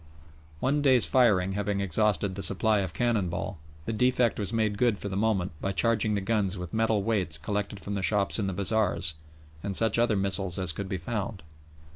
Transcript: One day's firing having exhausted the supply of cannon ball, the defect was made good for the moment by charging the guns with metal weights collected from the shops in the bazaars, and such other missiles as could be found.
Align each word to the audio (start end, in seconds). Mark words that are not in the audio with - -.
One 0.61 0.81
day's 0.81 1.05
firing 1.05 1.51
having 1.51 1.79
exhausted 1.79 2.33
the 2.33 2.41
supply 2.41 2.79
of 2.79 2.91
cannon 2.91 3.29
ball, 3.29 3.59
the 3.85 3.93
defect 3.93 4.39
was 4.39 4.51
made 4.51 4.79
good 4.79 4.97
for 4.97 5.09
the 5.09 5.15
moment 5.15 5.51
by 5.61 5.73
charging 5.73 6.15
the 6.15 6.21
guns 6.21 6.57
with 6.57 6.73
metal 6.73 7.03
weights 7.03 7.37
collected 7.37 7.79
from 7.79 7.93
the 7.93 8.01
shops 8.01 8.39
in 8.39 8.47
the 8.47 8.53
bazaars, 8.53 9.13
and 9.61 9.77
such 9.77 9.99
other 9.99 10.17
missiles 10.17 10.57
as 10.57 10.71
could 10.71 10.89
be 10.89 10.97
found. 10.97 11.43